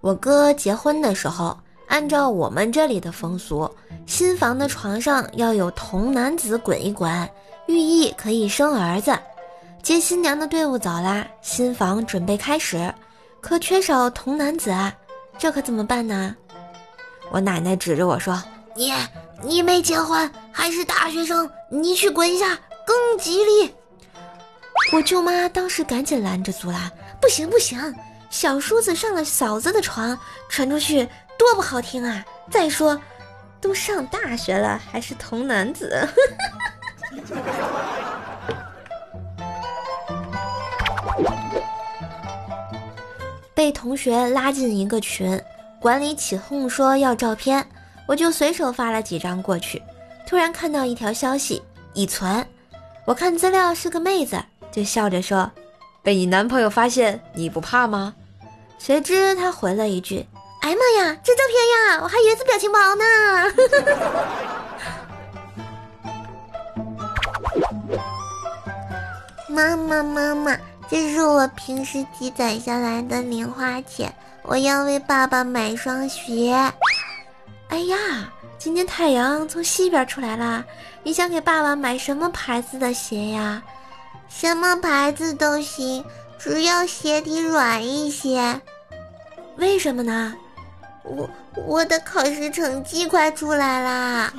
[0.00, 3.70] 我哥结婚的时候，按照我们这里的风俗，
[4.06, 7.30] 新房的床上要有童男子滚一滚，
[7.66, 9.16] 寓意可以生儿子。
[9.82, 12.92] 接新娘的队伍走啦，新房准备开始，
[13.40, 14.74] 可缺少童男子，
[15.38, 16.34] 这可怎么办呢？
[17.30, 18.42] 我奶奶指着我说
[18.76, 18.92] ：“你
[19.42, 23.74] 你没结婚，还是大学生，你去滚一下更吉利。”
[24.92, 26.90] 我舅妈当时赶紧拦着阻拦
[27.20, 27.78] ：“不行不行，
[28.32, 30.18] 小叔子上了嫂子的床，
[30.48, 31.06] 传出去
[31.38, 32.24] 多不好听啊！
[32.50, 33.00] 再说，
[33.60, 36.08] 都上大学了，还是童男子。
[43.54, 45.40] ”被同学拉进一个群。
[45.78, 47.64] 管理起哄说要照片，
[48.06, 49.82] 我就随手发了几张过去。
[50.26, 51.62] 突然看到一条消息
[51.92, 52.46] 已存，
[53.04, 55.50] 我看资料是个妹子，就笑着说
[56.02, 58.14] ：“被你男朋友发现你不怕吗？”
[58.84, 60.26] 谁知她回了一句
[60.60, 61.54] ：“哎妈呀，这照片
[61.94, 63.04] 呀，我还以为是表情包呢。
[69.46, 70.58] ”妈妈妈妈，
[70.90, 74.12] 这是我平时积攒下来的零花钱。
[74.42, 76.52] 我要为爸爸买双鞋。
[77.68, 77.96] 哎呀，
[78.58, 80.64] 今天太阳从西边出来了，
[81.04, 83.62] 你想给爸爸买什么牌子的鞋呀？
[84.28, 86.04] 什么牌子都行，
[86.36, 88.60] 只要鞋底软一些。
[89.56, 90.34] 为什么呢？
[91.04, 91.28] 我
[91.66, 94.32] 我的考试成绩快出来啦！